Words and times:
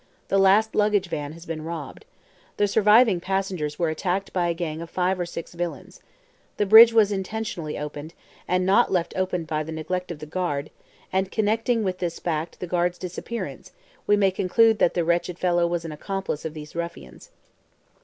The 0.29 0.39
last 0.39 0.73
luggage 0.73 1.09
van 1.09 1.33
has 1.33 1.45
been 1.45 1.61
robbed. 1.63 2.05
The 2.57 2.67
surviving 2.67 3.19
passengers 3.19 3.77
were 3.77 3.89
attacked 3.89 4.33
by 4.33 4.47
a 4.49 4.53
gang 4.55 4.81
of 4.81 4.89
five 4.89 5.19
or 5.19 5.27
six 5.27 5.53
villains. 5.53 6.01
The 6.57 6.65
bridge 6.65 6.91
was 6.91 7.11
intentionally 7.11 7.77
opened, 7.77 8.15
and 8.47 8.65
not 8.65 8.91
left 8.91 9.13
open 9.15 9.43
by 9.43 9.61
the 9.61 9.71
negligence 9.71 10.09
of 10.09 10.17
the 10.17 10.25
guard; 10.25 10.71
and 11.13 11.29
connecting 11.31 11.83
with 11.83 11.99
this 11.99 12.17
fact 12.17 12.59
the 12.59 12.65
guard's 12.65 12.97
disappearance, 12.97 13.73
we 14.07 14.17
may 14.17 14.31
conclude 14.31 14.79
that 14.79 14.95
the 14.95 15.05
wretched 15.05 15.37
fellow 15.37 15.67
was 15.67 15.85
an 15.85 15.91
accomplice 15.91 16.45
of 16.45 16.55
these 16.55 16.75
ruffians." 16.75 17.29